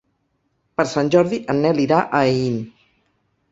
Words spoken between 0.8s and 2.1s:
Sant Jordi en Nel irà